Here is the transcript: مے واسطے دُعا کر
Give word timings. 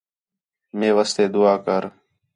مے 0.77 0.89
واسطے 0.95 1.23
دُعا 1.33 1.53
کر 1.65 1.83